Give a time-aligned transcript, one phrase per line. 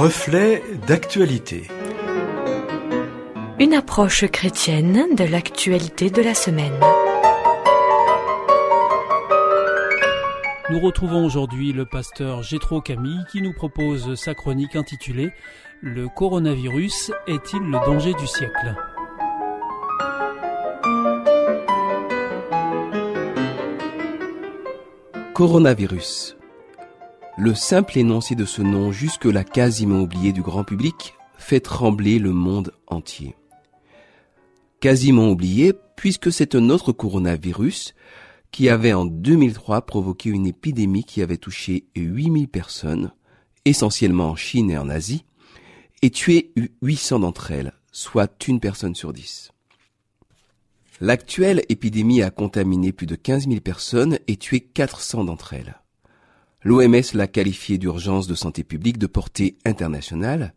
[0.00, 1.66] Reflet d'actualité.
[3.58, 6.78] Une approche chrétienne de l'actualité de la semaine.
[10.70, 15.32] Nous retrouvons aujourd'hui le pasteur Gétro Camille qui nous propose sa chronique intitulée
[15.82, 18.76] Le coronavirus est-il le danger du siècle?
[25.34, 26.37] Coronavirus.
[27.40, 32.32] Le simple énoncé de ce nom, jusque-là quasiment oublié du grand public, fait trembler le
[32.32, 33.36] monde entier.
[34.80, 37.94] Quasiment oublié puisque c'est un autre coronavirus
[38.50, 43.12] qui avait en 2003 provoqué une épidémie qui avait touché 8000 personnes,
[43.64, 45.24] essentiellement en Chine et en Asie,
[46.02, 46.52] et tué
[46.82, 49.52] 800 d'entre elles, soit une personne sur dix.
[51.00, 55.76] L'actuelle épidémie a contaminé plus de 15 000 personnes et tué 400 d'entre elles.
[56.68, 60.52] L'OMS l'a qualifiée d'urgence de santé publique de portée internationale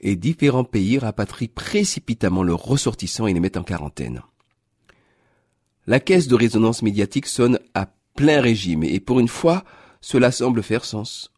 [0.00, 4.20] et différents pays rapatrient précipitamment leurs ressortissants et les mettent en quarantaine.
[5.86, 9.64] La caisse de résonance médiatique sonne à plein régime et pour une fois,
[10.02, 11.32] cela semble faire sens.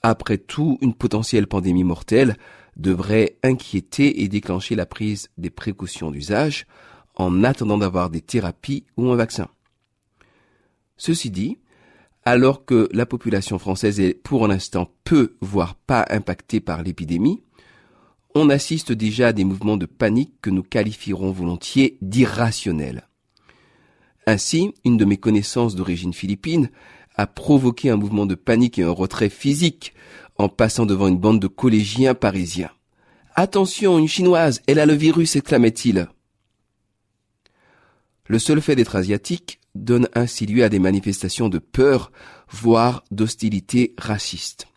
[0.00, 2.36] Après tout, une potentielle pandémie mortelle
[2.76, 6.68] devrait inquiéter et déclencher la prise des précautions d'usage
[7.16, 9.48] en attendant d'avoir des thérapies ou un vaccin.
[10.96, 11.58] Ceci dit,
[12.26, 17.40] alors que la population française est pour l'instant peu, voire pas impactée par l'épidémie,
[18.34, 23.08] on assiste déjà à des mouvements de panique que nous qualifierons volontiers d'irrationnels.
[24.26, 26.70] Ainsi, une de mes connaissances d'origine philippine
[27.14, 29.94] a provoqué un mouvement de panique et un retrait physique
[30.36, 32.72] en passant devant une bande de collégiens parisiens.
[33.36, 36.08] Attention, une chinoise, elle a le virus, exclamait-il.
[38.26, 42.12] Le seul fait d'être asiatique donne ainsi lieu à des manifestations de peur,
[42.50, 44.68] voire d'hostilité raciste.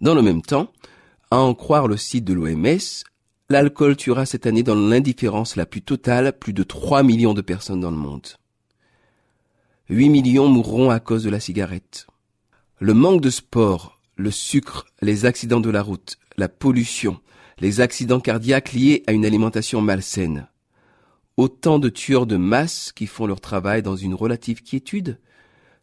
[0.00, 0.70] Dans le même temps,
[1.30, 3.04] à en croire le site de l'OMS,
[3.48, 7.80] l'alcool tuera cette année dans l'indifférence la plus totale plus de 3 millions de personnes
[7.80, 8.26] dans le monde.
[9.88, 12.06] 8 millions mourront à cause de la cigarette.
[12.80, 17.20] Le manque de sport, le sucre, les accidents de la route, la pollution,
[17.58, 20.48] les accidents cardiaques liés à une alimentation malsaine,
[21.36, 25.18] autant de tueurs de masse qui font leur travail dans une relative quiétude,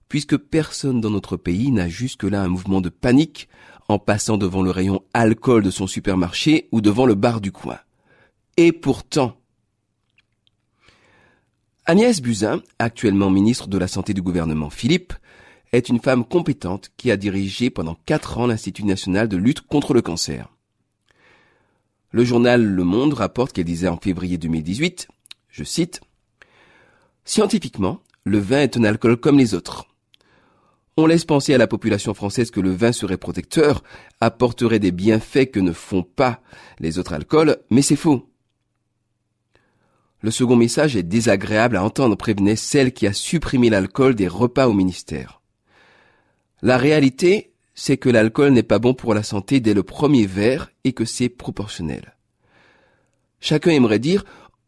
[0.07, 3.47] puisque personne dans notre pays n'a jusque-là un mouvement de panique
[3.87, 7.79] en passant devant le rayon alcool de son supermarché ou devant le bar du coin.
[8.57, 9.37] Et pourtant,
[11.85, 15.13] Agnès Buzyn, actuellement ministre de la Santé du gouvernement Philippe,
[15.73, 19.93] est une femme compétente qui a dirigé pendant quatre ans l'Institut national de lutte contre
[19.93, 20.49] le cancer.
[22.11, 25.07] Le journal Le Monde rapporte qu'elle disait en février 2018
[25.51, 26.01] je cite,
[27.23, 29.85] Scientifiquement, le vin est un alcool comme les autres.
[30.97, 33.83] On laisse penser à la population française que le vin serait protecteur,
[34.19, 36.41] apporterait des bienfaits que ne font pas
[36.79, 38.27] les autres alcools, mais c'est faux.
[40.21, 44.67] Le second message est désagréable à entendre, prévenait celle qui a supprimé l'alcool des repas
[44.67, 45.41] au ministère.
[46.61, 50.71] La réalité, c'est que l'alcool n'est pas bon pour la santé dès le premier verre
[50.83, 52.15] et que c'est proportionnel.
[53.39, 54.23] Chacun aimerait dire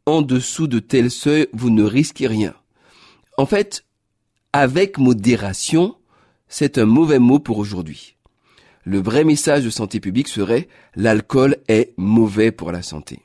[0.06, 2.54] en dessous de tel seuil, vous ne risquez rien.
[3.38, 3.86] En fait,
[4.52, 5.96] avec modération,
[6.48, 8.18] c'est un mauvais mot pour aujourd'hui.
[8.84, 13.22] Le vrai message de santé publique serait l'alcool est mauvais pour la santé.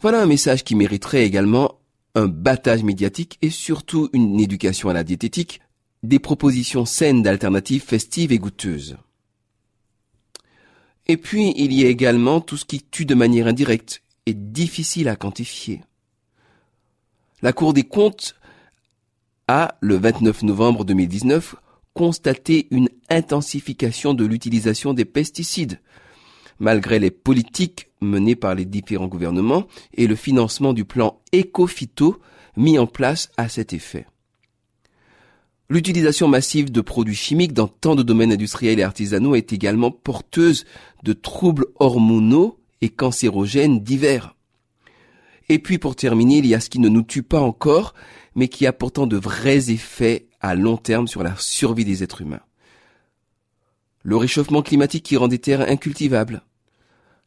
[0.00, 1.78] Voilà un message qui mériterait également
[2.14, 5.60] un battage médiatique et surtout une éducation à la diététique,
[6.02, 8.96] des propositions saines d'alternatives festives et goûteuses.
[11.06, 15.08] Et puis, il y a également tout ce qui tue de manière indirecte, est difficile
[15.08, 15.82] à quantifier.
[17.42, 18.36] La Cour des comptes
[19.48, 21.56] a, le 29 novembre 2019,
[21.92, 25.80] constaté une intensification de l'utilisation des pesticides,
[26.58, 32.20] malgré les politiques menées par les différents gouvernements et le financement du plan éco-phyto
[32.56, 34.06] mis en place à cet effet.
[35.68, 40.64] L'utilisation massive de produits chimiques dans tant de domaines industriels et artisanaux est également porteuse
[41.02, 44.34] de troubles hormonaux et cancérogènes divers.
[45.48, 47.94] Et puis pour terminer, il y a ce qui ne nous tue pas encore,
[48.34, 52.22] mais qui a pourtant de vrais effets à long terme sur la survie des êtres
[52.22, 52.40] humains.
[54.02, 56.42] Le réchauffement climatique qui rend des terres incultivables,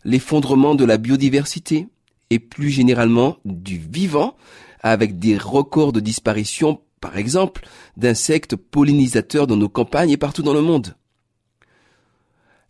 [0.03, 1.87] l'effondrement de la biodiversité
[2.29, 4.35] et plus généralement du vivant
[4.81, 10.53] avec des records de disparition, par exemple, d'insectes pollinisateurs dans nos campagnes et partout dans
[10.53, 10.95] le monde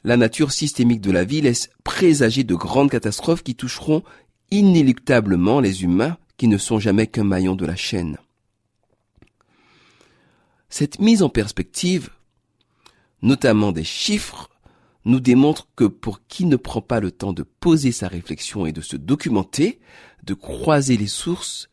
[0.03, 4.03] la nature systémique de la vie laisse présager de grandes catastrophes qui toucheront
[4.51, 8.17] inéluctablement les humains qui ne sont jamais qu'un maillon de la chaîne.
[10.69, 12.09] Cette mise en perspective
[13.21, 14.49] notamment des chiffres,
[15.05, 18.73] nous démontrent que pour qui ne prend pas le temps de poser sa réflexion et
[18.73, 19.79] de se documenter,
[20.23, 21.69] de croiser les sources,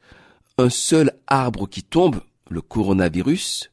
[0.56, 3.71] un seul arbre qui tombe, le coronavirus,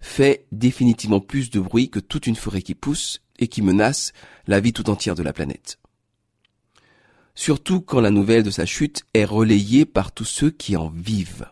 [0.00, 4.12] fait définitivement plus de bruit que toute une forêt qui pousse et qui menace
[4.46, 5.78] la vie tout entière de la planète.
[7.34, 11.46] Surtout quand la nouvelle de sa chute est relayée par tous ceux qui en vivent.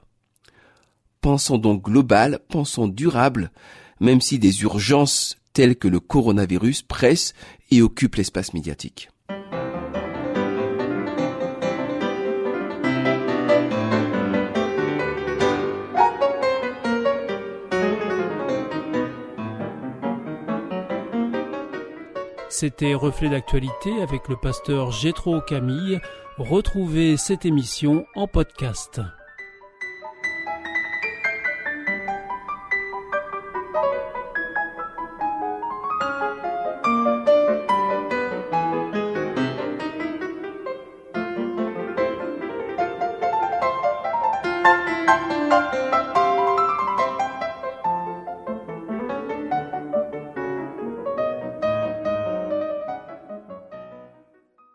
[1.21, 3.51] Pensons donc global, pensons durable,
[4.01, 7.35] même si des urgences telles que le coronavirus pressent
[7.71, 9.11] et occupent l'espace médiatique.
[22.49, 26.01] C'était Reflet d'actualité avec le pasteur Gétro Camille.
[26.39, 29.01] Retrouvez cette émission en podcast.